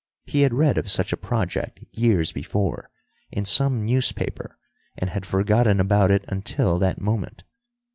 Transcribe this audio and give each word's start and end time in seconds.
He 0.25 0.41
had 0.41 0.51
read 0.51 0.79
of 0.79 0.89
such 0.89 1.13
a 1.13 1.15
project 1.15 1.79
years 1.91 2.31
before, 2.31 2.89
in 3.29 3.45
some 3.45 3.85
newspaper, 3.85 4.57
and 4.97 5.11
had 5.11 5.27
forgotten 5.27 5.79
about 5.79 6.09
it 6.09 6.25
until 6.27 6.79
that 6.79 6.99
moment. 6.99 7.43